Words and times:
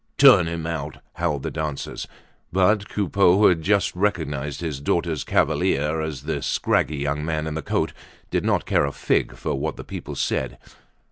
"Turn 0.17 0.47
him 0.47 0.65
out!" 0.65 0.97
howled 1.17 1.43
the 1.43 1.51
dancers. 1.51 2.07
But 2.51 2.89
Coupeau, 2.89 3.37
who 3.37 3.45
had 3.45 3.61
just 3.61 3.95
recognized 3.95 4.59
his 4.59 4.79
daughter's 4.81 5.23
cavalier 5.23 6.01
as 6.01 6.23
the 6.23 6.41
scraggy 6.41 6.97
young 6.97 7.23
man 7.23 7.45
in 7.45 7.53
the 7.53 7.61
coat, 7.61 7.93
did 8.31 8.43
not 8.43 8.65
care 8.65 8.85
a 8.87 8.91
fig 8.93 9.35
for 9.35 9.53
what 9.53 9.75
the 9.77 9.83
people 9.83 10.15
said. 10.15 10.57